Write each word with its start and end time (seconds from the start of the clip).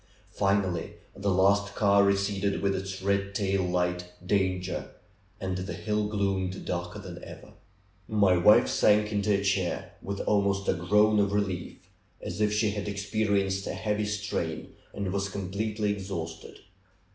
Finally 0.31 0.93
the 1.15 1.29
last 1.29 1.75
car 1.75 2.03
receded 2.03 2.63
with 2.63 2.73
its 2.75 3.03
red 3.03 3.35
tail 3.35 3.61
light 3.61 4.11
Danger 4.25 4.89
and 5.39 5.55
the 5.59 5.73
hill 5.75 6.07
gloomed 6.07 6.65
darker 6.65 6.97
than 6.97 7.23
ever. 7.23 7.53
My 8.07 8.35
wife 8.35 8.67
sank 8.67 9.11
into 9.11 9.31
a 9.31 9.43
chair, 9.43 9.93
with 10.01 10.19
almost 10.21 10.67
a 10.67 10.73
groan 10.73 11.19
of 11.19 11.33
relief, 11.33 11.77
as 12.19 12.41
if 12.41 12.51
she 12.51 12.71
had 12.71 12.87
experienced 12.87 13.67
a 13.67 13.75
heavy 13.75 14.05
strain, 14.05 14.73
and 14.91 15.13
was 15.13 15.29
completely 15.29 15.91
exhausted. 15.91 16.57